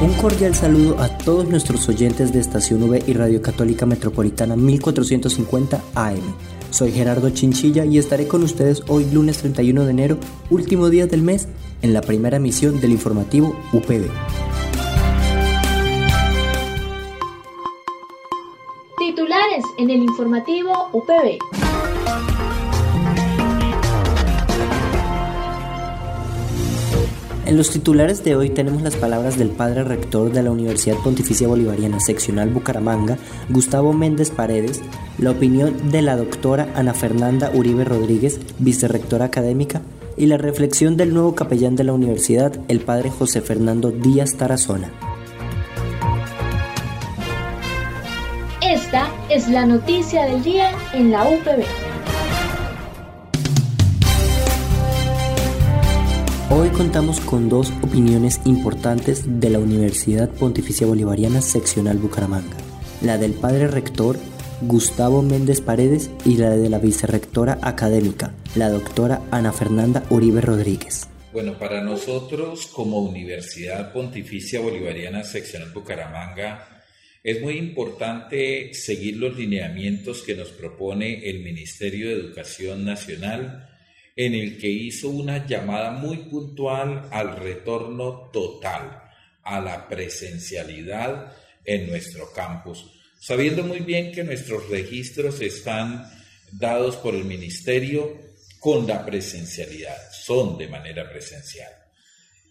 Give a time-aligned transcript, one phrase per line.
[0.00, 5.78] Un cordial saludo a todos nuestros oyentes de Estación V y Radio Católica Metropolitana 1450
[5.94, 6.22] AM.
[6.70, 10.16] Soy Gerardo Chinchilla y estaré con ustedes hoy lunes 31 de enero,
[10.48, 11.48] último día del mes,
[11.82, 14.08] en la primera emisión del informativo UPB.
[18.96, 21.69] Titulares en el informativo UPB.
[27.50, 31.48] En los titulares de hoy tenemos las palabras del padre rector de la Universidad Pontificia
[31.48, 34.80] Bolivariana Seccional Bucaramanga, Gustavo Méndez Paredes,
[35.18, 39.82] la opinión de la doctora Ana Fernanda Uribe Rodríguez, vicerrectora académica,
[40.16, 44.92] y la reflexión del nuevo capellán de la universidad, el padre José Fernando Díaz Tarazona.
[48.62, 51.89] Esta es la noticia del día en la UPB.
[56.52, 62.56] Hoy contamos con dos opiniones importantes de la Universidad Pontificia Bolivariana Seccional Bucaramanga,
[63.02, 64.18] la del padre rector
[64.60, 71.08] Gustavo Méndez Paredes y la de la vicerrectora académica, la doctora Ana Fernanda Uribe Rodríguez.
[71.32, 76.82] Bueno, para nosotros como Universidad Pontificia Bolivariana Seccional Bucaramanga
[77.22, 83.69] es muy importante seguir los lineamientos que nos propone el Ministerio de Educación Nacional
[84.26, 89.02] en el que hizo una llamada muy puntual al retorno total
[89.42, 91.32] a la presencialidad
[91.64, 92.84] en nuestro campus,
[93.18, 96.06] sabiendo muy bien que nuestros registros están
[96.52, 98.14] dados por el ministerio
[98.58, 101.72] con la presencialidad, son de manera presencial.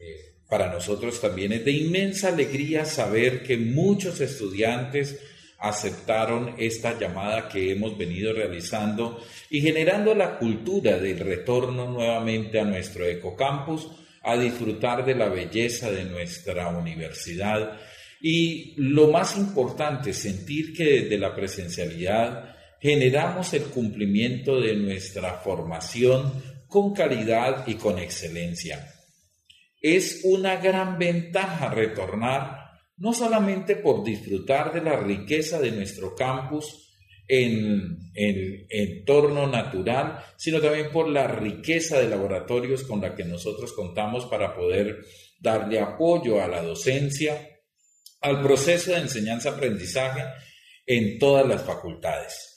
[0.00, 5.18] Eh, para nosotros también es de inmensa alegría saber que muchos estudiantes
[5.58, 9.20] aceptaron esta llamada que hemos venido realizando
[9.50, 13.88] y generando la cultura del retorno nuevamente a nuestro ecocampus,
[14.22, 17.78] a disfrutar de la belleza de nuestra universidad
[18.20, 26.42] y lo más importante, sentir que desde la presencialidad generamos el cumplimiento de nuestra formación
[26.66, 28.94] con calidad y con excelencia.
[29.80, 32.57] Es una gran ventaja retornar
[32.98, 36.88] no solamente por disfrutar de la riqueza de nuestro campus
[37.28, 43.72] en el entorno natural, sino también por la riqueza de laboratorios con la que nosotros
[43.74, 45.04] contamos para poder
[45.38, 47.38] darle apoyo a la docencia,
[48.22, 50.24] al proceso de enseñanza-aprendizaje
[50.86, 52.47] en todas las facultades.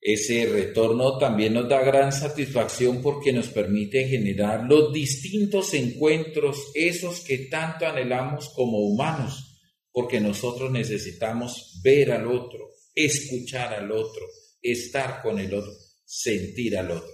[0.00, 7.20] Ese retorno también nos da gran satisfacción porque nos permite generar los distintos encuentros, esos
[7.20, 9.60] que tanto anhelamos como humanos,
[9.92, 14.26] porque nosotros necesitamos ver al otro, escuchar al otro,
[14.62, 15.72] estar con el otro,
[16.04, 17.12] sentir al otro.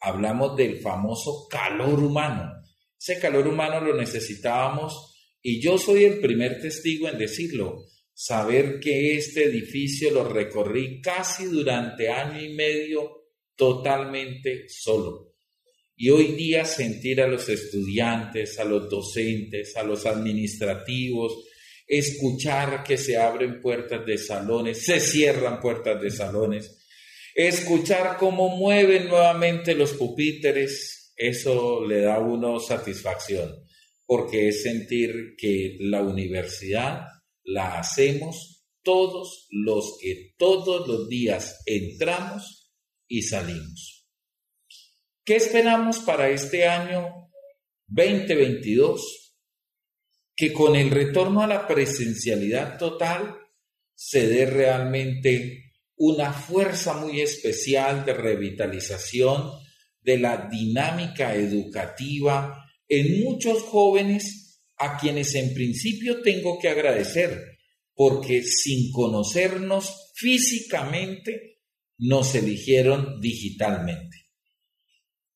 [0.00, 2.52] Hablamos del famoso calor humano.
[3.00, 5.12] Ese calor humano lo necesitábamos
[5.42, 7.84] y yo soy el primer testigo en decirlo
[8.24, 13.24] saber que este edificio lo recorrí casi durante año y medio
[13.56, 15.34] totalmente solo.
[15.96, 21.32] Y hoy día sentir a los estudiantes, a los docentes, a los administrativos,
[21.84, 26.78] escuchar que se abren puertas de salones, se cierran puertas de salones,
[27.34, 33.52] escuchar cómo mueven nuevamente los pupitres, eso le da a uno satisfacción,
[34.06, 37.11] porque es sentir que la universidad
[37.44, 42.72] la hacemos todos los que todos los días entramos
[43.08, 44.06] y salimos.
[45.24, 47.30] ¿Qué esperamos para este año
[47.86, 49.34] 2022?
[50.34, 53.38] Que con el retorno a la presencialidad total
[53.94, 59.52] se dé realmente una fuerza muy especial de revitalización
[60.00, 64.41] de la dinámica educativa en muchos jóvenes
[64.82, 67.58] a quienes en principio tengo que agradecer,
[67.94, 71.60] porque sin conocernos físicamente,
[71.98, 74.28] nos eligieron digitalmente.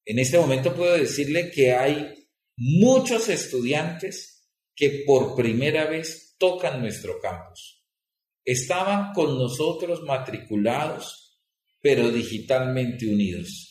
[0.04, 7.20] En este momento puedo decirle que hay muchos estudiantes que por primera vez tocan nuestro
[7.20, 7.84] campus.
[8.44, 11.40] Estaban con nosotros matriculados,
[11.81, 13.65] pero digitalmente unidos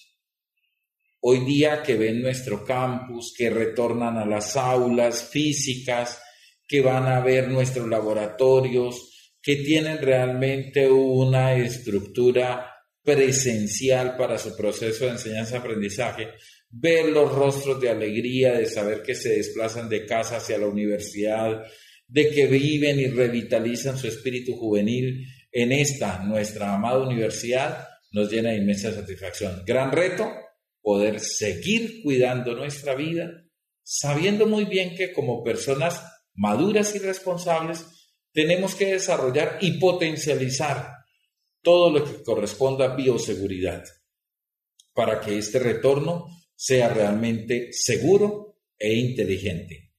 [1.27, 6.21] hoy día que ven nuestro campus, que retornan a las aulas físicas,
[6.67, 15.05] que van a ver nuestros laboratorios, que tienen realmente una estructura presencial para su proceso
[15.05, 16.27] de enseñanza-aprendizaje,
[16.69, 21.63] ver los rostros de alegría, de saber que se desplazan de casa hacia la universidad,
[22.07, 28.51] de que viven y revitalizan su espíritu juvenil en esta, nuestra amada universidad, nos llena
[28.51, 29.63] de inmensa satisfacción.
[29.65, 30.44] Gran reto,
[30.85, 33.43] poder seguir cuidando nuestra vida,
[33.81, 35.99] sabiendo muy bien que como personas
[36.35, 37.87] maduras y responsables,
[38.31, 40.93] tenemos que desarrollar y potencializar
[41.63, 43.83] todo lo que corresponda a bioseguridad
[44.93, 49.91] para que este retorno sea realmente seguro e inteligente.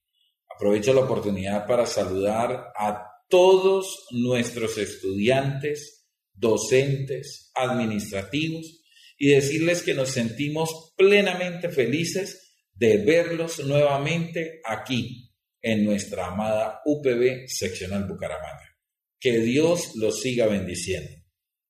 [0.54, 8.85] Aprovecho la oportunidad para saludar a todos nuestros estudiantes, docentes, administrativos
[9.18, 15.32] y decirles que nos sentimos plenamente felices de verlos nuevamente aquí
[15.62, 18.76] en nuestra amada UPB seccional Bucaramanga.
[19.18, 21.10] Que Dios los siga bendiciendo.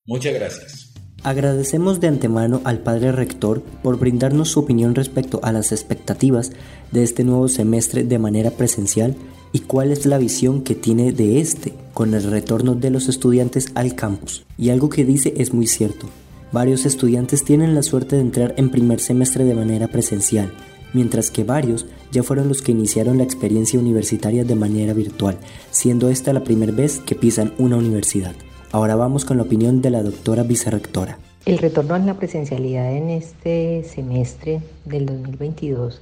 [0.05, 0.93] Muchas gracias.
[1.23, 6.53] Agradecemos de antemano al Padre Rector por brindarnos su opinión respecto a las expectativas
[6.93, 9.17] de este nuevo semestre de manera presencial
[9.53, 13.69] y cuál es la visión que tiene de este con el retorno de los estudiantes
[13.75, 14.45] al campus.
[14.59, 16.09] Y algo que dice es muy cierto.
[16.53, 20.53] Varios estudiantes tienen la suerte de entrar en primer semestre de manera presencial,
[20.93, 25.39] mientras que varios ya fueron los que iniciaron la experiencia universitaria de manera virtual,
[25.71, 28.35] siendo esta la primera vez que pisan una universidad.
[28.71, 31.19] Ahora vamos con la opinión de la doctora vicerrectora.
[31.47, 36.01] El retorno a la presencialidad en este semestre del 2022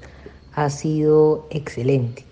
[0.54, 2.24] ha sido excelente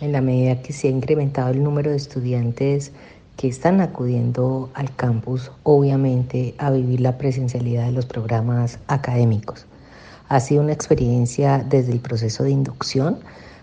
[0.00, 2.92] en la medida que se ha incrementado el número de estudiantes
[3.40, 9.64] que están acudiendo al campus, obviamente, a vivir la presencialidad de los programas académicos.
[10.28, 13.18] Ha sido una experiencia desde el proceso de inducción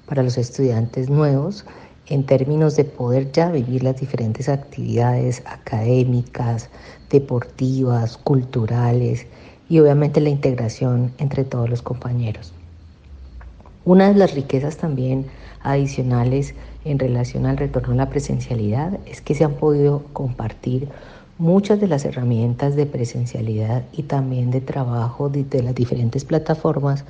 [0.07, 1.63] para los estudiantes nuevos
[2.07, 6.71] en términos de poder ya vivir las diferentes actividades académicas,
[7.11, 9.27] deportivas, culturales
[9.69, 12.51] y obviamente la integración entre todos los compañeros.
[13.87, 15.27] Una de las riquezas también
[15.63, 20.89] adicionales en relación al retorno a la presencialidad es que se han podido compartir
[21.37, 27.05] muchas de las herramientas de presencialidad y también de trabajo de, las diferentes plataformas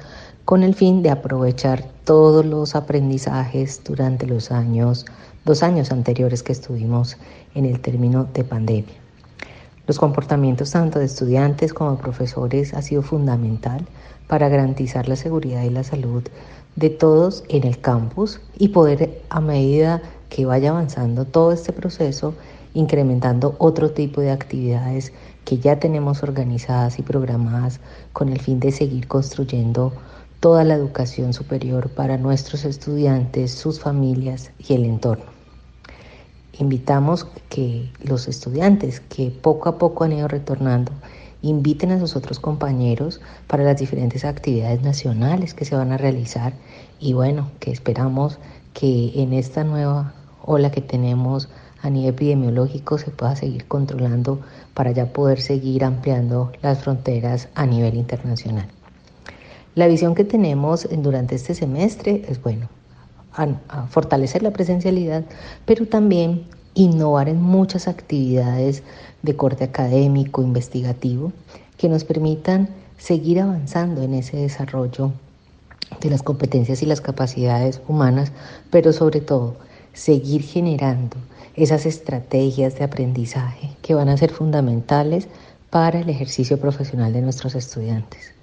[0.45, 5.07] con el fin de aprovechar todos los aprendizajes durante los años,
[5.45, 7.17] dos años anteriores que estuvimos
[7.55, 9.06] en el término de pandemia.
[9.87, 13.87] Los comportamientos tanto de estudiantes como de profesores ha sido fundamental
[14.27, 16.23] para garantizar la seguridad y la salud
[16.75, 22.33] de todos en el campus y poder a medida que vaya avanzando todo este proceso
[22.73, 25.13] incrementando otro tipo de actividades
[25.45, 27.79] que ya tenemos organizadas y programadas
[28.11, 29.93] con el fin de seguir construyendo
[30.41, 35.36] toda la educación superior para nuestros estudiantes, sus familias y el entorno.
[36.59, 40.91] Invitamos que los estudiantes que poco a poco han ido retornando
[41.41, 46.53] inviten a sus otros compañeros para las diferentes actividades nacionales que se van a realizar
[46.99, 48.39] y bueno, que esperamos
[48.73, 50.13] que en esta nueva
[50.43, 51.47] ola que tenemos
[51.81, 54.41] a nivel epidemiológico se pueda seguir controlando
[54.73, 58.67] para ya poder seguir ampliando las fronteras a nivel internacional.
[59.75, 62.67] La visión que tenemos durante este semestre es, bueno,
[63.33, 65.23] a, fortalecer la presencialidad,
[65.65, 68.83] pero también innovar en muchas actividades
[69.21, 71.31] de corte académico, investigativo,
[71.77, 75.11] que nos permitan seguir avanzando en ese desarrollo
[76.01, 78.31] de las competencias y las capacidades humanas,
[78.71, 79.55] pero sobre todo
[79.93, 81.17] seguir generando
[81.55, 85.27] esas estrategias de aprendizaje que van a ser fundamentales
[85.69, 88.36] para el ejercicio profesional de nuestros estudiantes.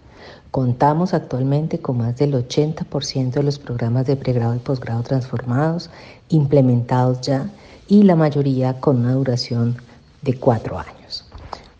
[0.55, 5.91] Contamos actualmente con más del 80% de los programas de pregrado y posgrado transformados,
[6.29, 7.51] implementados ya,
[7.89, 9.75] y la mayoría con una duración
[10.23, 11.27] de cuatro años.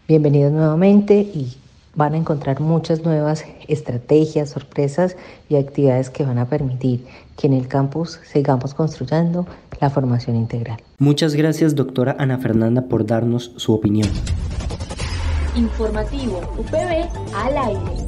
[0.09, 1.57] Bienvenidos nuevamente y
[1.95, 5.17] van a encontrar muchas nuevas estrategias, sorpresas
[5.49, 9.47] y actividades que van a permitir que en el campus sigamos construyendo
[9.81, 10.83] la formación integral.
[10.99, 14.09] Muchas gracias, doctora Ana Fernanda, por darnos su opinión.
[15.55, 18.04] Informativo UPB al aire.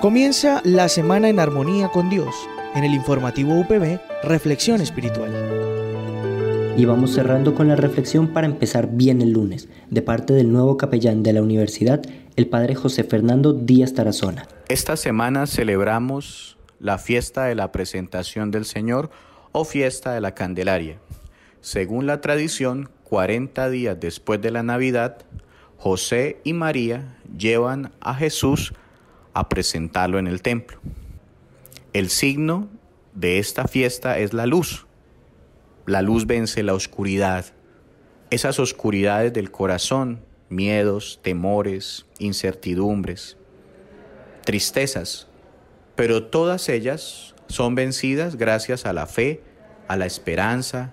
[0.00, 2.34] Comienza la semana en armonía con Dios.
[2.74, 5.32] En el informativo UPB, Reflexión Espiritual.
[6.76, 10.76] Y vamos cerrando con la reflexión para empezar bien el lunes, de parte del nuevo
[10.76, 12.00] capellán de la universidad,
[12.36, 14.46] el padre José Fernando Díaz Tarazona.
[14.68, 19.10] Esta semana celebramos la fiesta de la presentación del Señor
[19.50, 20.98] o fiesta de la Candelaria.
[21.60, 25.18] Según la tradición, 40 días después de la Navidad,
[25.78, 28.74] José y María llevan a Jesús
[29.32, 30.78] a presentarlo en el templo.
[31.94, 32.68] El signo
[33.14, 34.86] de esta fiesta es la luz.
[35.86, 37.46] La luz vence la oscuridad.
[38.28, 43.38] Esas oscuridades del corazón, miedos, temores, incertidumbres,
[44.44, 45.28] tristezas,
[45.96, 49.40] pero todas ellas son vencidas gracias a la fe,
[49.88, 50.92] a la esperanza,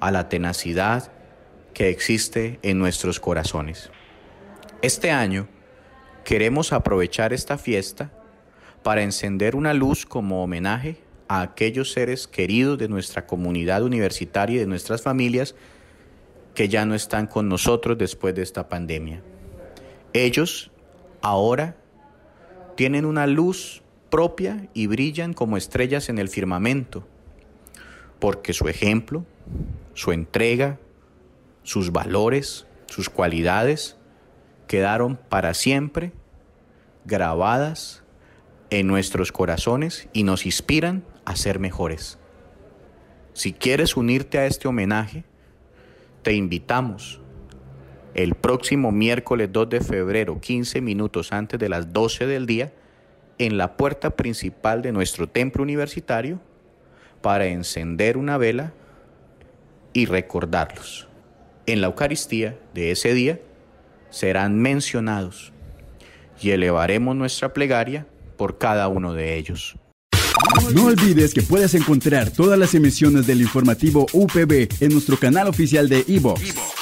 [0.00, 1.13] a la tenacidad
[1.74, 3.90] que existe en nuestros corazones.
[4.80, 5.48] Este año
[6.24, 8.12] queremos aprovechar esta fiesta
[8.82, 14.60] para encender una luz como homenaje a aquellos seres queridos de nuestra comunidad universitaria y
[14.60, 15.54] de nuestras familias
[16.54, 19.22] que ya no están con nosotros después de esta pandemia.
[20.12, 20.70] Ellos
[21.20, 21.76] ahora
[22.76, 27.04] tienen una luz propia y brillan como estrellas en el firmamento,
[28.20, 29.24] porque su ejemplo,
[29.94, 30.78] su entrega,
[31.64, 33.96] sus valores, sus cualidades
[34.68, 36.12] quedaron para siempre
[37.04, 38.04] grabadas
[38.70, 42.18] en nuestros corazones y nos inspiran a ser mejores.
[43.32, 45.24] Si quieres unirte a este homenaje,
[46.22, 47.20] te invitamos
[48.14, 52.72] el próximo miércoles 2 de febrero, 15 minutos antes de las 12 del día,
[53.38, 56.40] en la puerta principal de nuestro templo universitario
[57.20, 58.72] para encender una vela
[59.92, 61.08] y recordarlos.
[61.66, 63.40] En la Eucaristía de ese día
[64.10, 65.52] serán mencionados
[66.40, 68.06] y elevaremos nuestra plegaria
[68.36, 69.76] por cada uno de ellos.
[70.74, 75.88] No olvides que puedes encontrar todas las emisiones del informativo UPB en nuestro canal oficial
[75.88, 76.54] de iVox,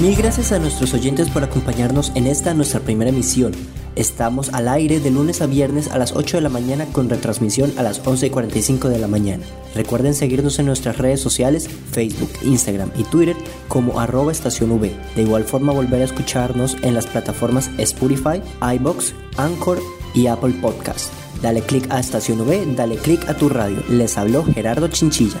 [0.00, 3.50] Mil gracias a nuestros oyentes por acompañarnos en esta nuestra primera emisión.
[3.96, 7.72] Estamos al aire de lunes a viernes a las 8 de la mañana con retransmisión
[7.76, 9.42] a las 11.45 de la mañana.
[9.74, 13.34] Recuerden seguirnos en nuestras redes sociales, Facebook, Instagram y Twitter
[13.66, 14.94] como arroba estación V.
[15.16, 18.40] De igual forma volver a escucharnos en las plataformas Spotify,
[18.76, 19.80] iBox, Anchor
[20.14, 21.12] y Apple Podcast.
[21.42, 23.82] Dale click a Estación V, dale click a tu radio.
[23.88, 25.40] Les habló Gerardo Chinchilla.